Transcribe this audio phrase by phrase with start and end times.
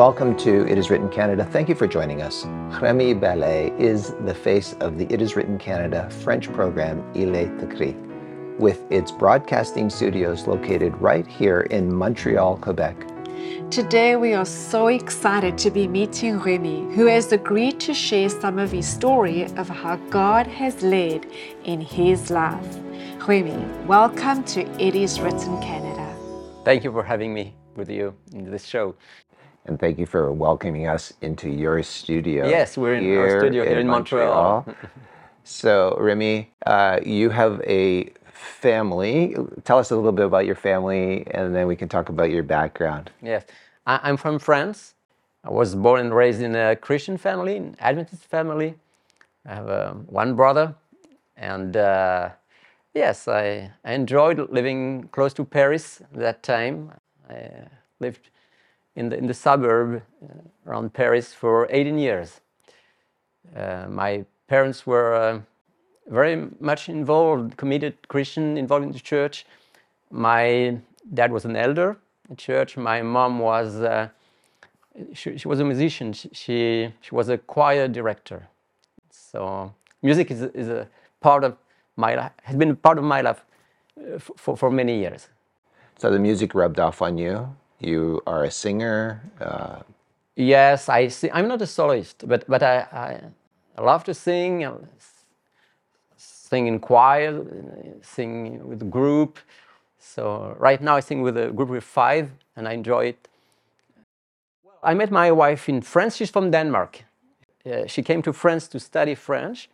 [0.00, 1.44] Hello and welcome to It Is Written Canada.
[1.44, 2.46] Thank you for joining us.
[2.80, 7.54] Remy Ballais is the face of the It Is Written Canada French program Il est
[7.60, 7.94] écrit,
[8.58, 12.96] with its broadcasting studios located right here in Montreal, Quebec.
[13.70, 18.58] Today, we are so excited to be meeting Remy, who has agreed to share some
[18.58, 21.26] of his story of how God has led
[21.64, 22.78] in his life.
[23.28, 26.16] Remy, welcome to It Is Written Canada.
[26.64, 28.94] Thank you for having me with you in this show.
[29.70, 32.48] And thank you for welcoming us into your studio.
[32.48, 34.66] Yes, we're in our studio here in Montreal.
[35.44, 39.36] so, Remy, uh, you have a family.
[39.62, 42.42] Tell us a little bit about your family, and then we can talk about your
[42.42, 43.12] background.
[43.22, 43.44] Yes,
[43.86, 44.94] I- I'm from France.
[45.44, 48.74] I was born and raised in a Christian family, an Adventist family.
[49.46, 50.74] I have uh, one brother,
[51.36, 52.30] and uh,
[52.92, 56.90] yes, I, I enjoyed living close to Paris at that time.
[57.30, 57.68] I
[58.00, 58.30] lived
[58.96, 60.26] in the, in the suburb uh,
[60.66, 62.40] around Paris for 18 years.
[63.56, 65.40] Uh, my parents were uh,
[66.08, 69.46] very much involved, committed Christian, involved in the church.
[70.10, 70.78] My
[71.14, 71.96] dad was an elder
[72.28, 72.76] in church.
[72.76, 74.08] My mom was, uh,
[75.12, 76.12] she, she, was a musician.
[76.12, 78.48] She, she, she, was a choir director.
[79.10, 79.72] So
[80.02, 80.88] music is, is a
[81.20, 81.56] part of
[81.96, 83.44] my life, has been a part of my life
[84.36, 85.28] for, for many years.
[85.98, 87.54] So the music rubbed off on you?
[87.80, 89.22] You are a singer.
[89.40, 89.80] Uh...
[90.36, 91.30] Yes, I sing.
[91.32, 93.20] I'm not a soloist, but but I,
[93.76, 94.64] I, love to sing.
[94.64, 94.72] I
[96.16, 97.42] sing in choir,
[98.02, 99.38] sing with group.
[99.98, 103.28] So right now I sing with a group of five, and I enjoy it.
[104.82, 106.16] I met my wife in France.
[106.16, 107.04] She's from Denmark.
[107.64, 109.68] Uh, she came to France to study French,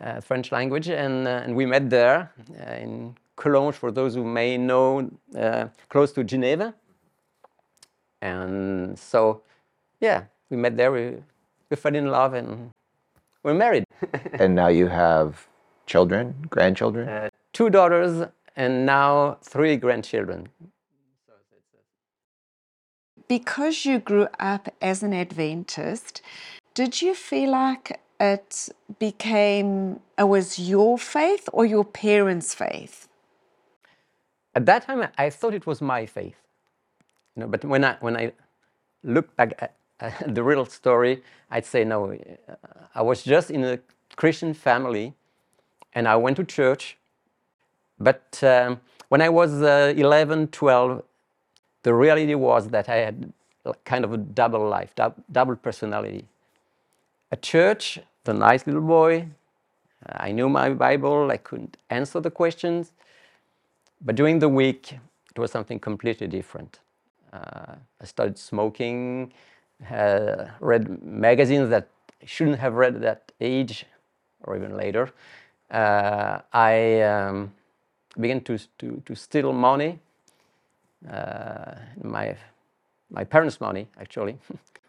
[0.00, 4.24] uh, French language, and, uh, and we met there uh, in Collonges, for those who
[4.24, 6.74] may know, uh, close to Geneva.
[8.22, 9.42] And so,
[10.00, 11.16] yeah, we met there, we,
[11.68, 12.70] we fell in love, and
[13.42, 13.84] we're married.
[14.34, 15.48] and now you have
[15.86, 17.08] children, grandchildren?
[17.08, 20.48] Uh, two daughters, and now three grandchildren.
[23.26, 26.22] Because you grew up as an Adventist,
[26.74, 28.68] did you feel like it
[28.98, 33.08] became, it was your faith or your parents' faith?
[34.54, 36.41] At that time, I thought it was my faith.
[37.36, 38.32] You know, but when I, when I
[39.02, 39.74] look back at,
[40.34, 42.16] the real story, I'd say, no,
[42.94, 43.78] I was just in a
[44.16, 45.14] Christian family
[45.94, 46.96] and I went to church.
[47.98, 51.02] But um, when I was uh, 11, 12,
[51.82, 53.32] the reality was that I had
[53.84, 54.92] kind of a double life,
[55.30, 56.26] double personality.
[57.30, 59.28] At church, the nice little boy,
[60.06, 62.92] I knew my Bible, I couldn't answer the questions.
[64.00, 64.98] But during the week,
[65.34, 66.80] it was something completely different.
[67.32, 69.32] Uh, I started smoking,
[69.90, 71.88] uh, read magazines that
[72.22, 73.86] I shouldn't have read at that age
[74.44, 75.10] or even later.
[75.70, 77.52] Uh, I um,
[78.20, 79.98] began to, to, to steal money,
[81.10, 82.36] uh, my,
[83.10, 84.38] my parents' money, actually.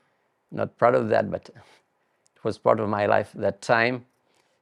[0.52, 4.06] Not proud of that, but it was part of my life at that time.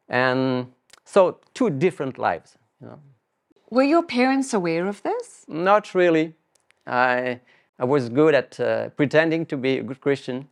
[0.07, 0.71] And
[1.03, 2.99] so, two different lives, you know.
[3.69, 5.45] Were your parents aware of this?
[5.47, 6.35] Not really.
[6.85, 7.39] I,
[7.81, 10.47] I was good at uh, pretending to be a good Christian.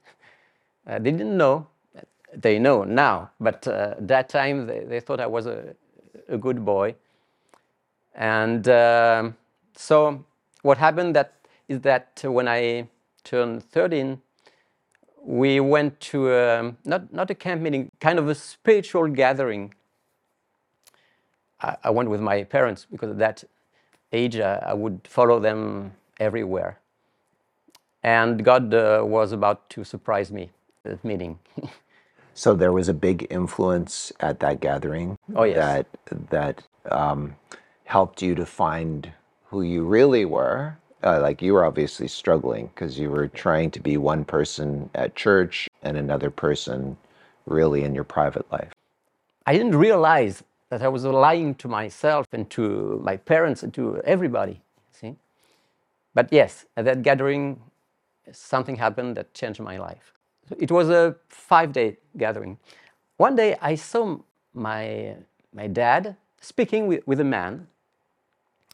[0.88, 1.68] Uh, they didn't know.
[2.34, 5.76] They know now, but uh, that time they, they, thought I was a,
[6.28, 6.96] a good boy.
[8.16, 9.36] And um,
[9.76, 10.26] so
[10.64, 11.36] what happened that
[11.68, 12.88] is that when I
[13.24, 14.20] turned 13,
[15.22, 19.76] we went to a, not, not a camp meeting, kind of a spiritual gathering.
[21.62, 23.44] I, I went with my parents because at that
[24.12, 26.80] age uh, I would follow them everywhere.
[28.04, 30.52] And God uh, was about to surprise me
[30.86, 31.40] at that meeting.
[32.34, 35.58] so there was a big influence at that gathering oh, yes.
[35.58, 37.36] that, that um,
[37.86, 39.12] helped you to find
[39.46, 40.78] who you really were.
[41.04, 45.16] Uh, like you were obviously struggling because you were trying to be one person at
[45.16, 46.98] church and another person
[47.46, 48.72] really in your private life.
[49.46, 54.02] I didn't realize that I was lying to myself and to my parents and to
[54.04, 54.62] everybody.
[54.92, 55.16] See,
[56.14, 57.60] but yes, at that gathering,
[58.32, 60.14] something happened that changed my life.
[60.58, 62.58] It was a five-day gathering.
[63.18, 64.18] One day, I saw
[64.54, 65.16] my
[65.54, 67.68] my dad speaking with, with a man.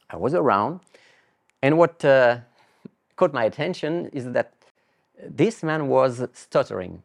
[0.10, 0.82] I was around,
[1.62, 2.40] and what uh,
[3.16, 4.54] caught my attention is that
[5.24, 7.04] this man was stuttering.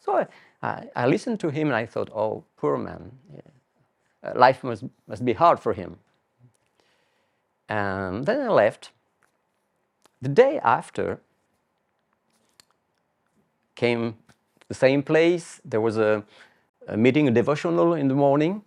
[0.00, 0.26] So
[0.62, 3.12] I, I, listened to him and I thought, oh, poor man.
[4.22, 5.96] Uh, life must, must be hard for him.
[7.68, 8.90] And then I left.
[10.20, 11.20] The day after,
[13.84, 14.02] came
[14.60, 15.60] to the same place.
[15.72, 16.12] There was a,
[16.94, 18.62] a meeting, a devotional in the morning.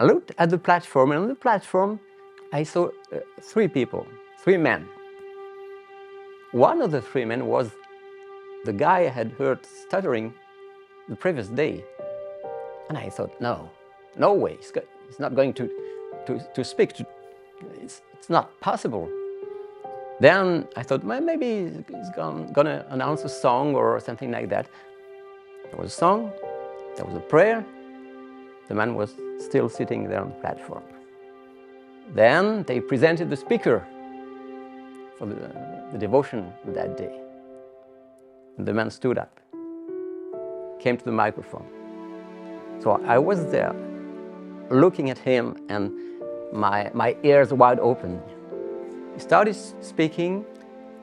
[0.00, 1.90] I looked at the platform, and on the platform,
[2.52, 3.18] I saw uh,
[3.52, 4.06] three people,
[4.44, 4.80] three men.
[6.52, 7.66] One of the three men was
[8.64, 10.26] the guy I had heard stuttering
[11.08, 11.84] the previous day.
[12.88, 13.54] And I thought, no,
[14.16, 14.54] no way,
[15.08, 15.64] he's not going to,
[16.26, 16.90] to, to speak.
[16.98, 17.06] To,
[17.82, 19.08] it's, it's not possible.
[20.20, 24.66] Then I thought, well, maybe he's going to announce a song or something like that.
[25.70, 26.32] There was a song,
[26.96, 27.64] there was a prayer,
[28.68, 30.84] the man was still sitting there on the platform.
[32.14, 33.84] Then they presented the speaker
[35.18, 35.34] for the,
[35.92, 37.20] the devotion that day.
[38.56, 39.40] And the man stood up,
[40.78, 41.66] came to the microphone.
[42.80, 43.74] So I was there
[44.70, 45.92] looking at him and
[46.52, 48.20] my, my ears wide open.
[49.14, 50.44] He started speaking,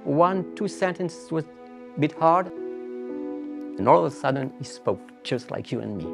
[0.04, 5.50] one, two sentences was a bit hard, and all of a sudden he spoke just
[5.50, 6.06] like you and me.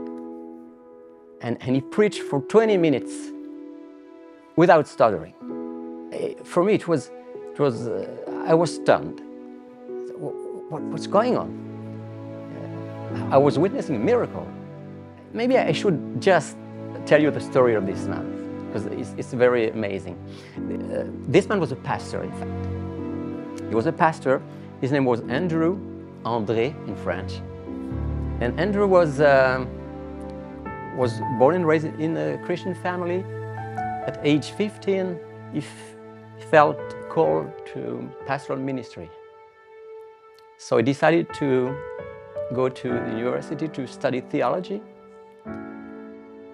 [1.41, 3.13] And, and he preached for 20 minutes
[4.55, 5.33] without stuttering.
[6.13, 7.11] Eh, For me, it was,
[7.53, 8.07] it was uh,
[8.45, 9.21] I was stunned.
[10.15, 10.33] What,
[10.69, 11.49] what, what's going on?
[13.15, 14.47] Uh, I was witnessing a miracle.
[15.33, 16.57] Maybe I should just
[17.05, 18.36] tell you the story of this man
[18.67, 20.17] because it's, it's very amazing.
[20.57, 23.69] Uh, this man was a pastor, in fact.
[23.69, 24.41] He was a pastor.
[24.81, 25.79] His name was Andrew
[26.23, 27.33] André in French.
[28.41, 29.67] And Andrew was, um,
[30.95, 33.23] was born and raised in a Christian family.
[34.05, 35.17] At age 15,
[35.53, 36.77] he, he felt
[37.09, 39.09] called to pastoral ministry.
[40.57, 41.75] So he decided to
[42.53, 44.81] go to the university to study theology.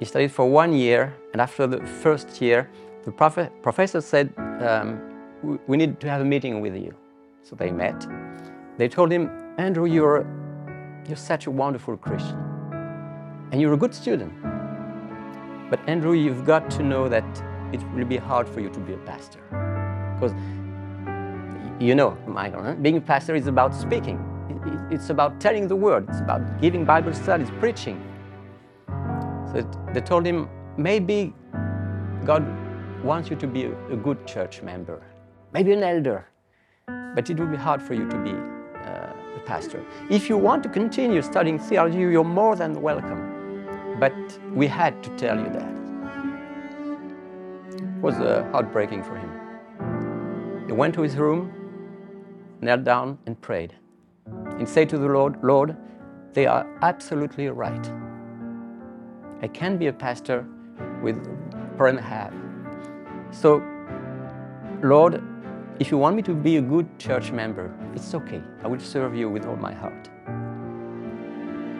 [0.04, 2.70] He studied for one year, and after the first year,
[3.06, 5.00] the prof- professor said, um,
[5.66, 6.94] "We- need to have a meeting with you.
[7.42, 8.06] So they met.
[8.78, 10.26] They told him, Andrew, you're,
[11.08, 12.38] you're such a wonderful Christian,
[13.52, 14.34] and you're a good student.
[15.70, 17.30] But Andrew, you've got to know that
[17.72, 19.40] it will be hard for you to be a pastor.
[20.16, 20.34] Because
[21.80, 22.74] you know, Michael, huh?
[22.74, 24.18] being a pastor is about speaking.
[24.50, 26.10] It- it- It's about telling the word.
[26.10, 27.98] It's about giving Bible studies, preaching.
[29.54, 29.62] So
[29.94, 31.34] they told him, maybe
[32.26, 32.44] God
[33.04, 35.04] wants you to be a, good church member,
[35.54, 36.26] maybe an elder,
[36.88, 39.86] but it will be hard for you to be uh, a pastor.
[40.10, 43.98] If you want to continue studying theology, you're more than welcome.
[44.00, 44.14] But
[44.54, 45.74] we had to tell you that.
[47.78, 50.66] It was uh, heartbreaking for him.
[50.66, 51.54] He went to his room,
[52.62, 53.76] knelt down, and prayed.
[54.26, 55.78] And said to the Lord, Lord,
[56.34, 57.92] they are absolutely right.
[59.44, 60.46] I can be a pastor
[61.02, 61.18] with
[61.76, 62.34] problem I have.
[63.32, 63.62] So,
[64.82, 65.22] Lord,
[65.82, 68.42] if you want me to be a good church member, it's okay.
[68.64, 70.10] I will serve you with all my heart.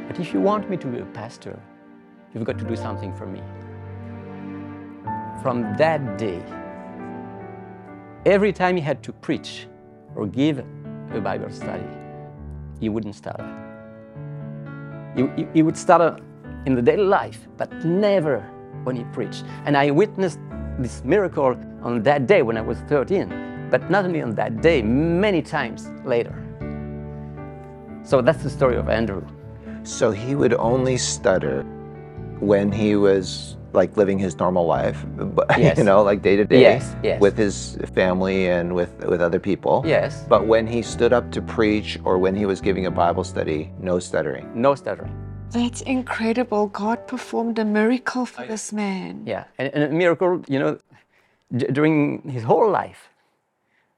[0.10, 1.58] But if you want me to be a pastor,
[2.34, 3.42] you've got to do something for me.
[5.42, 6.44] From that day,
[8.26, 9.68] every time he had to preach
[10.16, 10.66] or give
[11.14, 11.88] a Bible study,
[12.82, 13.48] he wouldn't stutter.
[15.16, 16.18] He, he- he would stutter
[16.66, 18.40] in the daily life, but never
[18.84, 19.44] when he preached.
[19.66, 20.40] And I witnessed
[20.80, 24.82] this miracle on that day when I was 13, but not only on that day,
[24.82, 26.34] many times later.
[28.04, 29.24] So that's the story of Andrew.
[29.84, 31.64] So he would only stutter
[32.40, 35.78] when he was like living his normal life, but Yes.
[35.78, 37.20] you know, like day to day Yes, yes.
[37.20, 39.84] with his family and with with other people.
[39.86, 40.26] Yes.
[40.30, 43.72] But when he stood up to preach or when he was giving a Bible study,
[43.80, 44.50] no stuttering.
[44.54, 45.14] No stuttering.
[45.54, 46.68] That's incredible.
[46.68, 49.24] God performed a miracle for this man.
[49.26, 50.80] Yeah, and, and a miracle, you know,
[51.56, 53.10] d- during his whole life.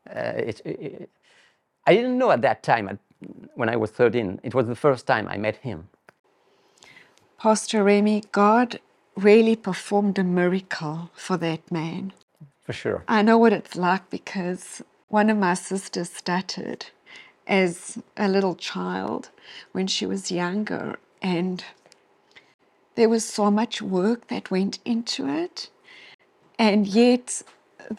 [0.10, 1.10] Uh, it, it,
[1.88, 3.00] I didn't know at that time, at,
[3.56, 5.88] when I was 13, it was the first time I met him.
[7.40, 8.80] Pastor Remy, God
[9.16, 12.12] really performed a miracle for that man.
[12.66, 13.04] For sure.
[13.08, 16.88] I know what it's like because one of my sisters stuttered
[17.48, 19.30] as a little child
[19.72, 21.64] when she was younger, and
[22.94, 25.72] there was so much work that went into it.
[26.60, 27.42] And yet,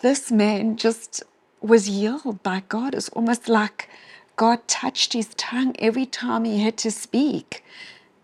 [0.00, 1.24] this man just
[1.60, 2.94] was healed by God.
[2.94, 3.88] It's almost like
[4.36, 7.64] God touched his tongue every time he had to speak.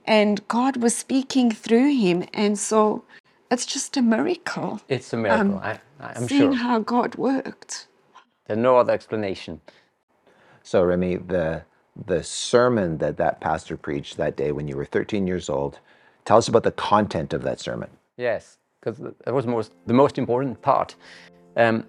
[0.07, 2.25] And God was speaking through him.
[2.33, 3.03] And so
[3.51, 4.81] it's just a miracle.
[4.89, 6.55] It's a miracle, Um, I, I'm seeing sure.
[6.55, 7.89] how God worked.
[8.47, 9.61] There's no other explanation.
[10.63, 11.65] So Remy, the
[12.07, 15.79] the sermon that that pastor preached that day when you were 13 years old,
[16.25, 17.91] tell us about the content of that sermon.
[18.17, 20.95] Yes, because that was most, the most important part.
[21.57, 21.85] Um,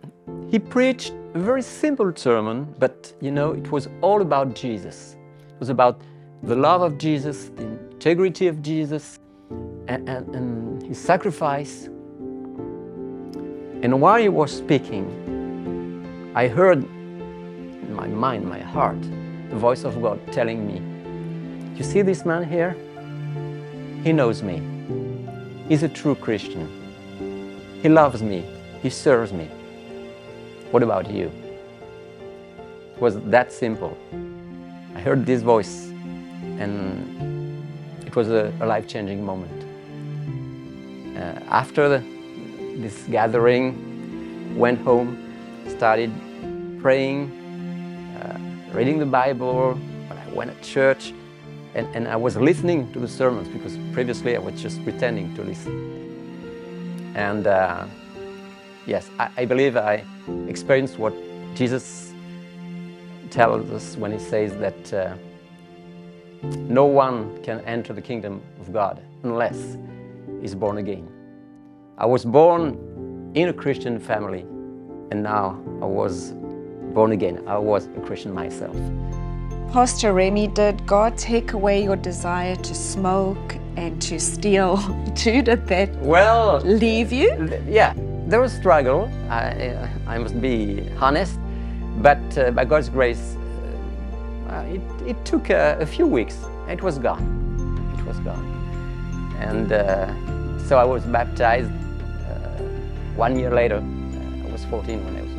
[0.49, 5.15] he preached a very simple sermon, but you know, it was all about Jesus.
[5.49, 6.01] It was about
[6.43, 9.17] the love of Jesus, the integrity of Jesus,
[9.87, 11.85] and, and, and his sacrifice.
[13.83, 18.97] And while he was speaking, I heard in my mind, my heart,
[19.53, 20.81] the voice of God telling me,
[21.77, 22.75] You see this man here?
[24.03, 24.61] He knows me.
[25.69, 26.67] He's a true Christian.
[27.83, 28.43] He loves me.
[28.81, 29.45] He serves me.
[30.71, 31.31] What about you?
[32.95, 33.95] It was that simple.
[34.95, 35.91] I heard this voice,
[36.59, 37.63] and
[38.07, 39.59] it was a, a life changing moment.
[41.15, 41.99] Uh, after the,
[42.77, 45.09] this gathering, went home,
[45.67, 46.11] started
[46.81, 47.42] praying,
[48.73, 49.75] reading the Bible.
[50.07, 51.13] when I went to church,
[51.75, 55.43] and, and I was listening to the sermons because previously I was just pretending to
[55.43, 57.13] listen.
[57.15, 57.85] And uh,
[58.87, 60.03] yes, I, I believe I
[60.47, 61.13] experienced what
[61.53, 62.13] Jesus
[63.29, 65.15] tells us when he says that uh,
[66.41, 69.77] no one can enter the kingdom of God unless
[70.41, 71.07] he's born again.
[71.99, 74.41] I was born in a Christian family,
[75.11, 76.33] and now I was
[76.93, 77.43] born again.
[77.47, 78.75] I was a Christian myself.
[79.71, 84.77] Pastor Remy, did God take away your desire to smoke and to steal?
[85.15, 87.59] Too, did that Well, leave you?
[87.67, 87.93] yeah,
[88.27, 89.09] there was struggle.
[89.29, 91.39] I, I must be honest,
[91.97, 93.35] but uh, by God's grace,
[94.49, 96.37] uh, it, it took a, a few weeks.
[96.69, 97.25] It was gone.
[97.97, 98.45] It was gone,
[99.39, 100.07] and uh,
[100.67, 101.71] so I was baptized.
[101.71, 102.61] Uh,
[103.15, 105.32] one year later, uh, I was 14 when I was.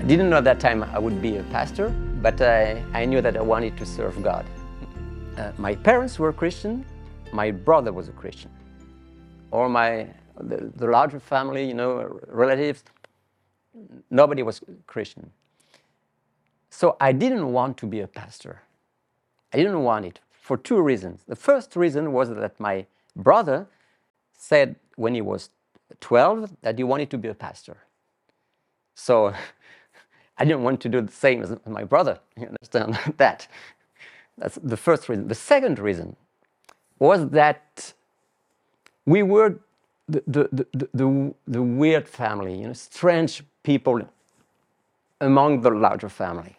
[0.00, 1.90] I didn't know at that time I would be a pastor,
[2.22, 4.46] but I, I knew that I wanted to serve God.
[5.36, 6.86] Uh, my parents were Christian.
[7.34, 8.50] My brother was a Christian
[9.50, 10.06] or my
[10.38, 12.82] the, the larger family, you know, relatives,
[14.10, 15.30] nobody was Christian.
[16.70, 18.62] So I didn't want to be a pastor.
[19.52, 21.24] I didn't want it for two reasons.
[21.28, 23.66] The first reason was that my brother
[24.32, 25.50] said when he was
[26.00, 27.76] 12 that he wanted to be a pastor.
[28.94, 29.34] So
[30.40, 32.18] I didn't want to do the same as my brother.
[32.36, 33.46] You understand that?
[34.38, 35.28] That's the first reason.
[35.28, 36.16] The second reason
[36.98, 37.92] was that
[39.04, 39.58] we were
[40.08, 44.00] the, the, the, the, the weird family, you know, strange people
[45.20, 46.56] among the larger family.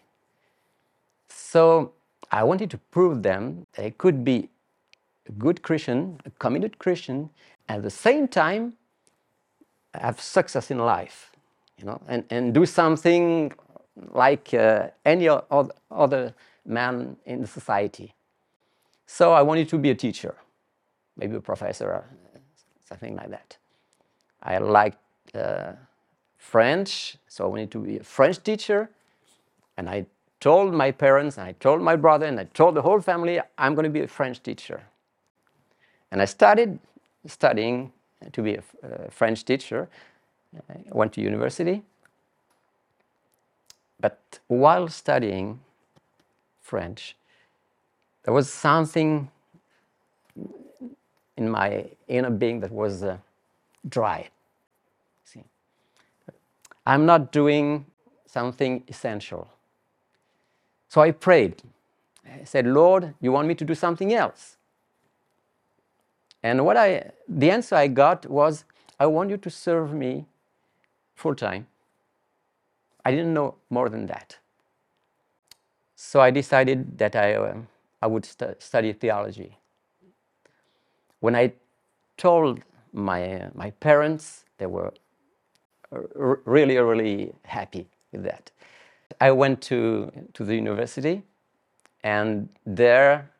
[1.28, 1.92] So
[2.30, 4.48] I wanted to prove them I could be
[5.28, 7.30] a good Christian, a committed Christian,
[7.68, 8.74] at the same time
[9.94, 11.32] have success in life,
[11.76, 13.52] you know, and, and do something
[14.12, 15.28] like uh, any
[15.90, 16.34] other
[16.64, 18.14] man in the society.
[19.06, 20.34] So I wanted to be a teacher,
[21.16, 22.04] maybe a professor, or
[22.84, 23.56] something like that.
[24.42, 24.98] I liked
[25.34, 25.72] uh,
[26.38, 28.90] French, so I wanted to be a French teacher.
[29.76, 30.06] And I
[30.40, 33.74] told my parents, and I told my brother, and I told the whole family, I'm
[33.74, 34.82] going to be a French teacher.
[36.10, 36.78] And I started
[37.26, 37.92] studying
[38.32, 39.88] to be a a French teacher.
[40.68, 41.82] I went to university.
[44.02, 45.60] But while studying
[46.60, 47.16] French,
[48.24, 49.30] there was something
[51.36, 53.16] in my inner being that was uh,
[53.88, 54.28] dry.
[55.24, 55.44] See,
[56.84, 57.86] I'm not doing
[58.26, 59.48] something essential.
[60.88, 61.62] So I prayed.
[62.26, 64.56] I said, Lord, you want me to do something else?
[66.42, 68.64] And what I, the answer I got was,
[68.98, 70.26] I want you to serve me
[71.14, 71.68] full time.
[73.04, 74.38] I didn't know more than that.
[75.96, 77.56] So I decided that I, uh,
[78.00, 79.58] I would stu- study theology.
[81.20, 81.52] When I
[82.16, 82.60] told
[82.92, 84.92] my, uh, my parents, they were
[85.90, 88.50] really, really happy with that.
[89.20, 91.22] I went to, to the university,
[92.02, 93.30] and there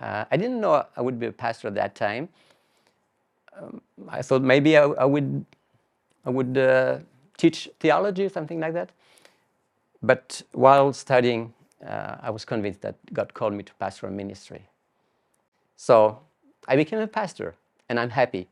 [0.00, 2.28] uh, I didn't know I would be a pastor at that time.
[3.60, 5.44] Um, I thought maybe I, I would,
[6.24, 6.98] I would uh,
[7.38, 8.90] teach theology or something like that.
[10.02, 11.54] But while studying,
[11.86, 14.62] uh, I was convinced that God called me to pastoral ministry.
[15.76, 16.18] So
[16.68, 17.54] I became a pastor,
[17.88, 18.48] and I'm happy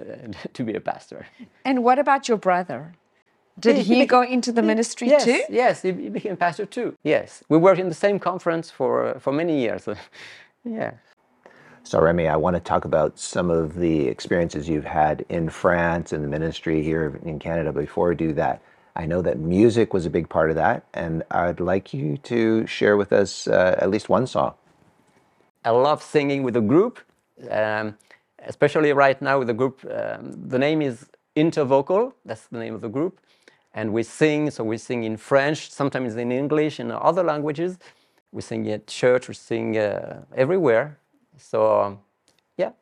[0.00, 0.04] uh,
[0.54, 1.26] to be a pastor.
[1.64, 2.92] And what about your brother?
[3.60, 5.42] Did He- he he go into the He- ministry yes, too?
[5.50, 6.94] Yes, he he became pastor too.
[7.04, 9.88] Yes, we worked in the same conference for uh, for many years.
[10.64, 10.92] yeah.
[11.88, 16.12] So, Remy, I want to talk about some of the experiences you've had in France
[16.12, 17.72] and the ministry here in Canada.
[17.72, 18.60] Before we do that,
[18.96, 22.66] I know that music was a big part of that, and I'd like you to
[22.66, 24.54] share with us uh, at least one song.
[25.64, 27.00] I love singing with a group,
[27.50, 27.96] um,
[28.46, 29.80] especially right now with the group.
[29.90, 32.14] Um, the name is Intervocal.
[32.24, 33.20] That's the name of the group,
[33.74, 34.50] and we sing.
[34.50, 37.78] So we sing in French, sometimes in English, in other languages.
[38.32, 40.98] we sing at church, we sing uh, everywhere.
[41.38, 41.98] So um,
[42.56, 42.72] yeah,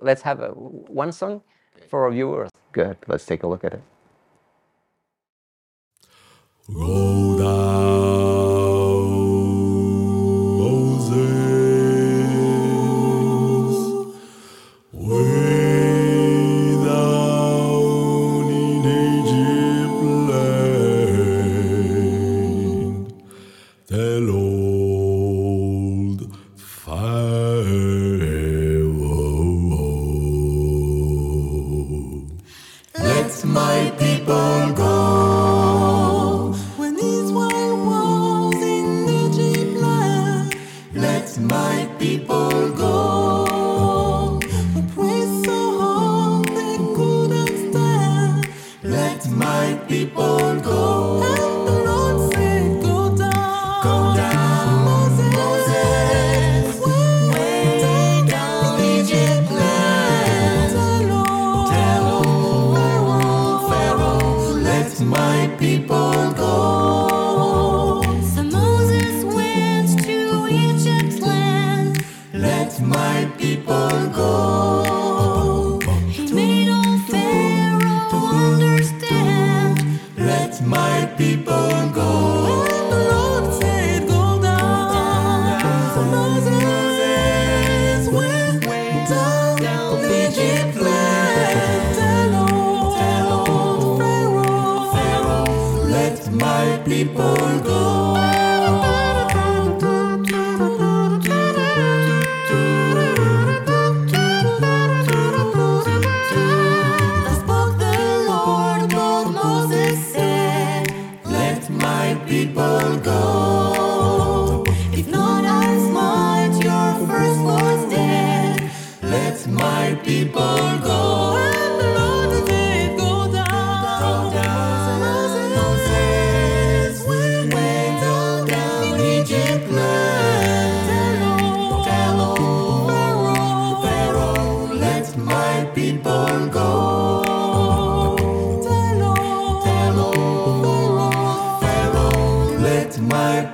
[0.00, 1.42] let's have a, one song
[1.88, 2.50] for our viewers.
[2.72, 2.96] Good.
[3.06, 3.82] Let's take a look at it.
[6.72, 8.21] Go down,
[33.44, 34.81] my people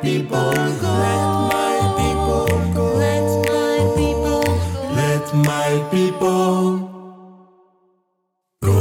[0.02, 0.92] people go.
[1.06, 2.84] Let my people go.
[2.98, 4.94] Let my people go.
[4.94, 6.78] Let my people
[8.62, 8.78] go.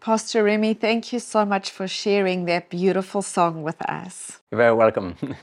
[0.00, 4.40] Pastor Remy, thank you so much for sharing that beautiful song with us.
[4.50, 5.16] You're very welcome.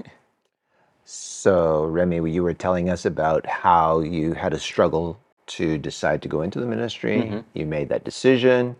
[1.05, 6.27] So, Remy, you were telling us about how you had a struggle to decide to
[6.27, 7.43] go into the ministry.
[7.53, 8.75] You made that decision.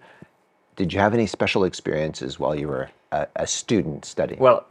[0.75, 4.39] Did you have any special experiences while you were a, a student studying?
[4.39, 4.65] well,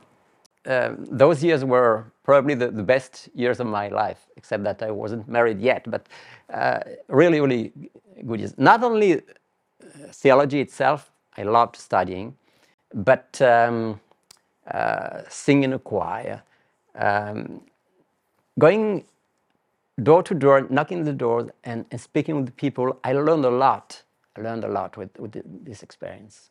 [0.67, 4.91] um, those years were probably the, the best years of my life, except that I
[4.91, 6.09] wasn't married yet, but
[6.53, 7.73] uh, really, really
[8.27, 8.55] good years.
[8.57, 9.21] Not only uh,
[10.11, 12.37] theology itself, I loved studying,
[12.95, 14.01] but um,
[14.71, 16.43] uh, singing a choir,
[16.95, 17.61] um,
[18.59, 19.05] going
[20.03, 24.03] door to door, knocking the doors and, and speaking with people, I learned a lot.
[24.37, 26.51] I learned a lot with, with this experience.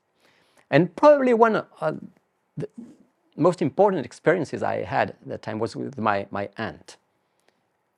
[0.71, 1.99] And probably one of
[2.57, 2.69] the
[3.35, 6.97] most important experiences I had at that time was with my, my aunt.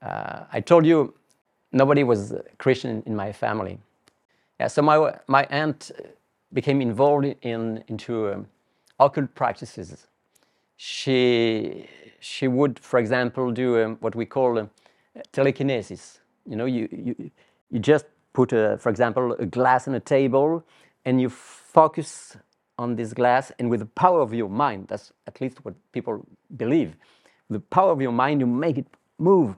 [0.02, 1.14] Uh, I told you
[1.72, 3.78] nobody was Christian in my family.
[4.60, 5.92] Yeah, so my, my aunt
[6.54, 8.48] became involved in, into um,
[9.00, 10.08] occult practices.
[10.78, 11.88] She,
[12.20, 14.70] she would, for example, do um, what we call um,
[15.32, 16.20] telekinesis.
[16.46, 17.32] You know, you, you,
[17.72, 20.64] you just put, a, for example, a glass on a table
[21.06, 22.38] and you focus
[22.78, 26.26] on this glass, and with the power of your mind, that's at least what people
[26.58, 26.96] believe,
[27.50, 29.56] the power of your mind, you make it move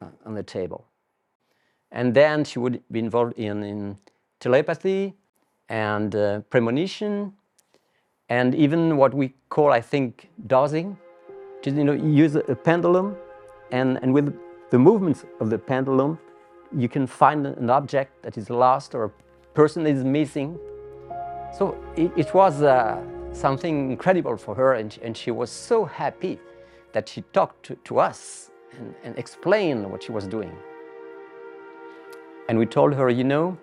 [0.00, 0.84] uh, on the table.
[1.92, 3.98] And then she would be involved in, in
[4.40, 5.14] telepathy
[5.68, 7.34] and uh, premonition
[8.28, 10.96] and even what we call, I think, dowsing.
[11.62, 13.16] Just, you know, use a pendulum
[13.70, 14.36] and, and with
[14.70, 16.18] the movements of the pendulum,
[16.76, 19.10] you can find an object that is lost or a
[19.54, 20.58] person is missing.
[21.58, 23.02] So it, it was uh,
[23.32, 26.38] something incredible for her, and, and she was so happy
[26.92, 30.56] that she talked to, to us and, and explained what she was doing.
[32.48, 33.58] And we told her, you know,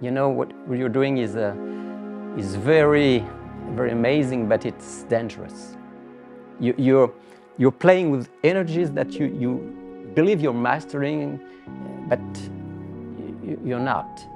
[0.00, 1.54] you know what you're doing is, uh,
[2.36, 3.24] is very,
[3.70, 5.76] very amazing, but it's dangerous.
[6.60, 7.12] You, you're,
[7.58, 9.85] you're playing with energies that you, you
[10.16, 11.38] believe you're mastering,
[12.08, 12.18] but
[13.46, 14.26] you, you're not.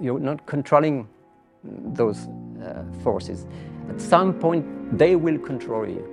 [0.00, 1.08] You're not controlling
[1.64, 2.28] those
[2.62, 3.46] uh, forces.
[3.90, 4.64] At some point,
[4.96, 6.04] they will control you.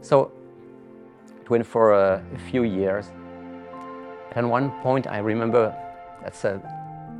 [0.00, 0.32] So
[1.40, 3.12] it went for a, a few years.
[4.32, 5.76] And one point, I remember
[6.22, 6.60] that's a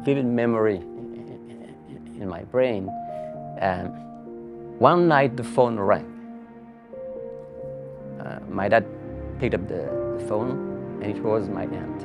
[0.02, 2.90] vivid memory in, in my brain.
[3.60, 3.88] Um,
[4.78, 6.10] one night, the phone rang.
[8.18, 8.86] Uh, my dad
[9.38, 12.02] picked up the, the phone, and it was my aunt.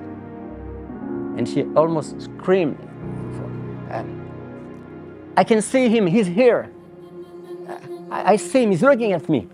[1.38, 2.78] And she almost screamed,
[5.38, 6.70] I can see him, he's here.
[8.12, 9.48] I, I see him, he's looking at me.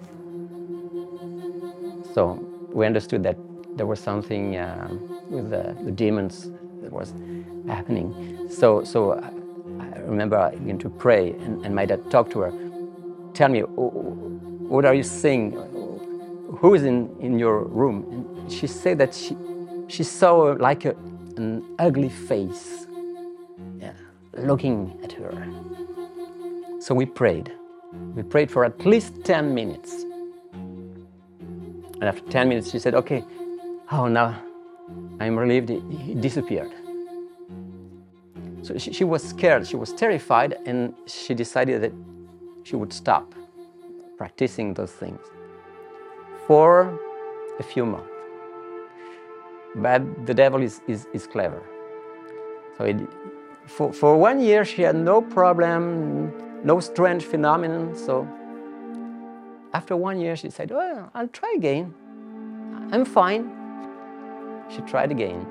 [2.13, 2.39] So
[2.73, 3.37] we understood that
[3.75, 6.49] there was something um, with the, the demons
[6.81, 7.13] that was
[7.67, 8.47] happening.
[8.49, 9.31] So, so I,
[9.79, 12.53] I remember I began to pray, and, and my dad talked to her.
[13.33, 15.53] Tell me, what are you seeing?
[16.59, 18.05] Who is in, in your room?
[18.11, 19.35] And she said that she,
[19.87, 20.95] she saw like a,
[21.37, 22.87] an ugly face
[23.79, 23.93] yeah,
[24.33, 25.47] looking at her.
[26.79, 27.51] So we prayed.
[28.15, 30.05] We prayed for at least 10 minutes.
[30.53, 33.23] And after 10 minutes, she said, Okay,
[33.91, 34.41] oh, now
[35.19, 35.69] I'm relieved.
[35.69, 36.71] He disappeared.
[38.61, 41.93] So she, she was scared, she was terrified, and she decided that
[42.63, 43.35] she would stop
[44.17, 45.19] practicing those things
[46.47, 46.99] for
[47.59, 48.09] a few months.
[49.75, 51.61] But the devil is, is, is clever.
[52.77, 52.97] So it,
[53.65, 56.31] for, for one year, she had no problem,
[56.63, 57.95] no strange phenomenon.
[57.95, 58.27] So
[59.73, 61.93] after one year, she said, Well, I'll try again.
[62.91, 63.51] I'm fine.
[64.69, 65.45] She tried again.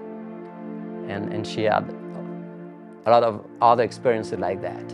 [1.09, 1.95] And, and she had
[3.07, 4.89] a lot of other experiences like that.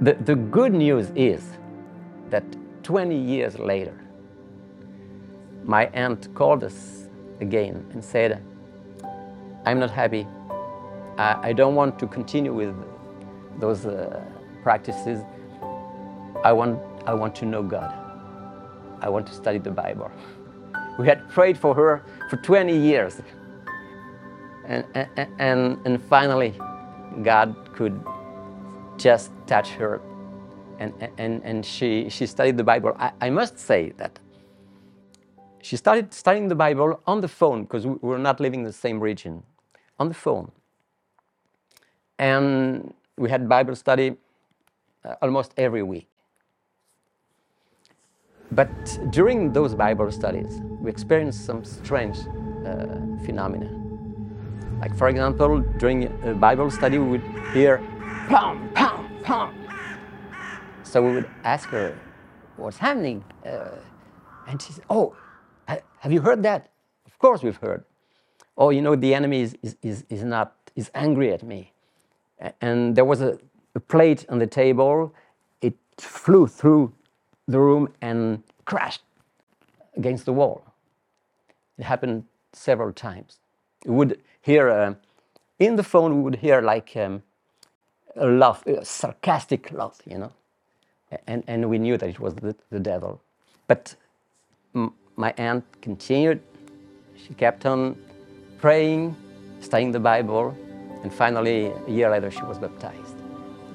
[0.00, 1.44] The, the good news is
[2.30, 2.44] that
[2.82, 3.98] 20 years later,
[5.64, 7.08] my aunt called us
[7.40, 8.42] again and said,
[9.64, 10.26] I'm not happy.
[11.18, 12.74] I, I don't want to continue with
[13.58, 14.22] those uh,
[14.62, 15.22] practices.
[16.44, 17.92] I want, I want to know God.
[19.00, 20.10] I want to study the Bible.
[20.98, 23.22] We had prayed for her for 20 years.
[24.66, 26.52] And, and, and, and finally,
[27.22, 27.98] God could
[28.98, 30.00] just touch her.
[30.80, 32.96] And, and, and she, she studied the Bible.
[32.98, 34.18] I, I must say that
[35.62, 38.72] she started studying the Bible on the phone because we were not living in the
[38.72, 39.42] same region,
[39.98, 40.50] on the phone.
[42.18, 44.16] And we had Bible study
[45.04, 46.08] uh, almost every week.
[48.52, 48.70] But
[49.10, 52.18] during those Bible studies, we experienced some strange
[52.66, 52.86] uh,
[53.24, 53.70] phenomena.
[54.80, 57.78] Like, for example, during a Bible study, we would hear
[58.28, 59.59] pound, pound, pound.
[60.90, 61.96] So we would ask her,
[62.56, 63.24] What's happening?
[63.46, 63.76] Uh,
[64.48, 65.14] and she said, Oh,
[65.68, 66.70] have you heard that?
[67.06, 67.84] Of course, we've heard.
[68.58, 71.72] Oh, you know, the enemy is, is, is, not, is angry at me.
[72.60, 73.38] And there was a,
[73.76, 75.14] a plate on the table,
[75.62, 76.92] it flew through
[77.46, 79.02] the room and crashed
[79.96, 80.64] against the wall.
[81.78, 83.38] It happened several times.
[83.86, 84.94] We would hear, uh,
[85.60, 87.22] in the phone, we would hear like um,
[88.16, 90.32] a laugh, a sarcastic laugh, you know.
[91.26, 93.20] And, and we knew that it was the, the devil.
[93.66, 93.94] But
[95.16, 96.40] my aunt continued.
[97.16, 97.96] She kept on
[98.58, 99.16] praying,
[99.60, 100.54] studying the Bible,
[101.02, 103.16] and finally, a year later, she was baptized.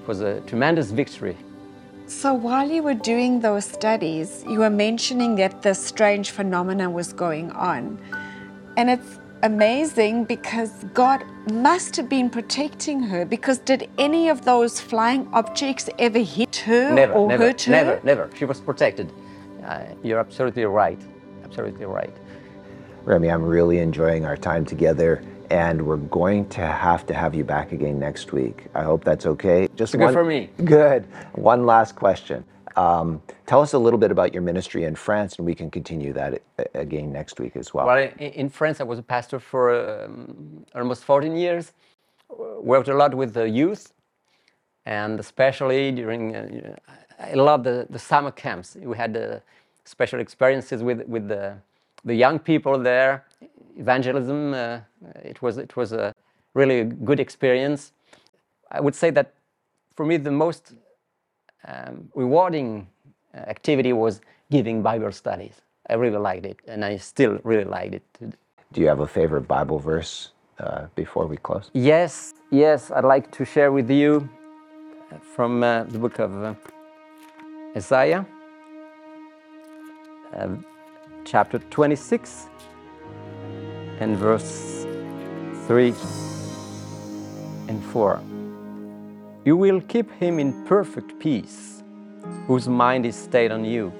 [0.01, 1.37] It was a tremendous victory
[2.07, 7.11] So while you were doing those studies, you were mentioning that this strange phenomenon was
[7.11, 7.99] going on.
[8.77, 14.81] And it's amazing because God must have been protecting her because did any of those
[14.81, 17.71] flying objects ever hit her Never, or never, hurt her?
[17.71, 18.29] never, never.
[18.35, 19.11] She was protected.
[19.63, 20.99] Uh, you're absolutely right.
[21.43, 22.13] Absolutely right.
[23.03, 27.43] Remy, I'm really enjoying our time together, and we're going to have to have you
[27.43, 28.65] back again next week.
[28.73, 29.67] I hope that's okay.
[29.75, 30.49] Just Good for me.
[30.63, 31.05] Good.
[31.33, 32.43] One last question.
[32.75, 36.11] Um, tell us a little bit about your ministry in France, and we can continue
[36.13, 36.41] that
[36.73, 37.85] again next week as well.
[37.85, 41.71] Well, in, France, I was a pastor for um, almost 14 years.
[42.29, 43.93] Worked a lot with the youth,
[44.85, 46.35] and especially during.
[46.35, 46.75] Uh,
[47.17, 48.75] I love the, the summer camps.
[48.75, 49.39] We had uh,
[49.85, 51.57] special experiences with with the
[52.03, 53.25] the young people there.
[53.77, 54.53] Evangelism.
[54.53, 54.79] Uh,
[55.23, 56.13] it was it was a
[56.53, 57.93] really good experience.
[58.69, 59.33] I would say that
[59.95, 60.73] for me the most
[61.67, 62.87] um, rewarding
[63.33, 65.61] uh, activity was giving Bible studies.
[65.89, 68.37] I really liked it, and I still really liked it.
[68.73, 71.69] Do you have a favorite Bible verse uh, before we close?
[71.73, 74.27] Yes, yes, I'd like to share with you
[75.11, 76.53] uh, from uh, the book of uh,
[77.75, 78.25] Isaiah,
[80.33, 80.47] uh,
[81.23, 82.47] chapter 26,
[83.99, 84.85] and verse
[85.67, 85.93] 3.
[87.67, 88.34] and 4.
[89.45, 91.83] You will keep him in perfect peace,
[92.47, 93.93] whose mind is stayed on you,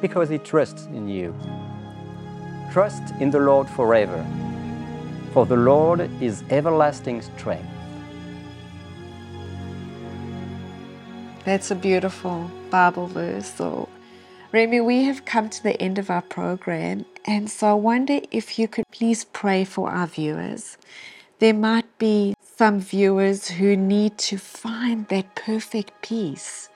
[0.00, 1.32] because he trusts in you.
[2.72, 4.26] Trust in the Lord forever,
[5.32, 7.70] for the Lord is everlasting strength.
[11.44, 13.46] That's a beautiful Bible verse.
[13.54, 13.88] So,
[14.50, 18.58] Remy, we have come to the end of our program, and so I wonder if
[18.58, 20.78] you could please pray for our viewers.
[21.38, 26.68] There might be some viewers who need to find that perfect peace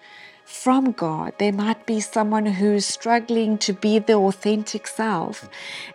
[0.44, 1.32] from God.
[1.38, 5.48] There might be someone who's struggling to be the authentic self,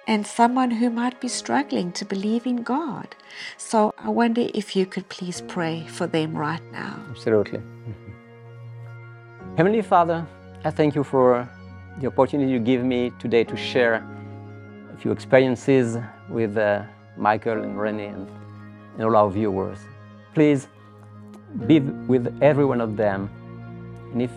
[0.06, 3.16] and someone who might be struggling to believe in God.
[3.56, 7.00] So I wonder if you could please pray for them right now.
[7.10, 7.62] Absolutely.
[9.56, 10.28] Heavenly Father,
[10.66, 11.48] I thank you for
[12.02, 14.06] the opportunity you give me today to share
[14.94, 15.98] a few experiences
[16.30, 16.84] with uh,
[17.16, 18.28] Michael and Renee and,
[18.98, 19.78] and all our viewers.
[20.34, 20.68] Please
[21.66, 23.30] be with every one of them.
[24.12, 24.32] And if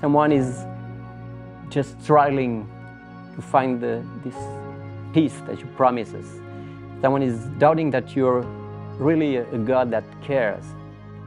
[0.00, 0.64] someone is
[1.68, 2.68] just struggling
[3.34, 4.36] to find the, this
[5.12, 6.26] peace that you promise us,
[7.00, 8.42] someone is doubting that you're
[8.98, 10.64] really a, God that cares,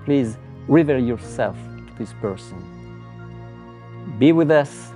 [0.06, 1.56] please reveal yourself
[1.88, 2.58] to this person.
[4.20, 4.92] Be with us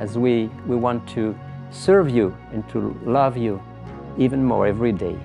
[0.00, 1.36] as we, we want to
[1.70, 3.62] serve you and to love you
[4.18, 5.18] even more every day.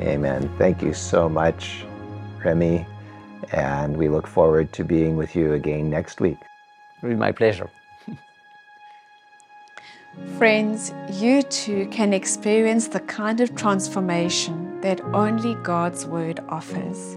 [0.00, 0.50] Amen.
[0.56, 1.84] Thank you so much,
[2.42, 2.86] Remy.
[3.52, 6.38] And we look forward to being with you again next week.
[6.40, 7.68] It will be my pleasure.
[10.38, 17.16] Friends, you too can experience the kind of transformation that only God's Word offers.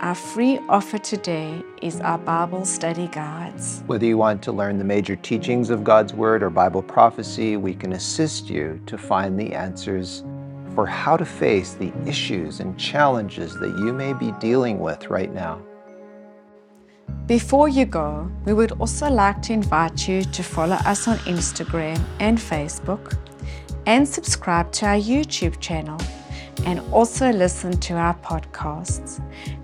[0.00, 3.82] Our free offer today is our Bible study guides.
[3.86, 7.74] Whether you want to learn the major teachings of God's Word or Bible prophecy, we
[7.74, 10.24] can assist you to find the answers
[10.74, 15.32] for how to face the issues and challenges that you may be dealing with right
[15.32, 15.62] now.
[17.26, 21.98] Before you go, we would also like to invite you to follow us on Instagram
[22.20, 23.16] and Facebook
[23.86, 25.98] and subscribe to our YouTube channel
[26.66, 29.22] and also listen to our podcasts.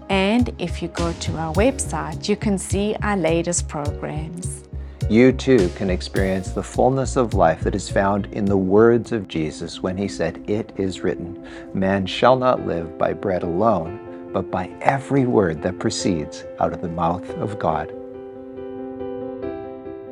[0.09, 4.70] And if you go to our website, you can see our latest programs.
[5.11, 9.27] You too can experience the fullness of life that is found in the words of
[9.27, 11.45] Jesus when he said, It is written,
[11.75, 16.81] Man shall not live by bread alone, but by every word that proceeds out of
[16.81, 17.89] the mouth of God.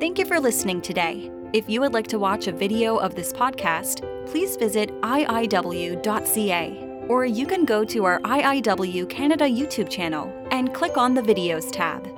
[0.01, 1.31] Thank you for listening today.
[1.53, 7.25] If you would like to watch a video of this podcast, please visit iiw.ca or
[7.25, 12.18] you can go to our IIW Canada YouTube channel and click on the Videos tab.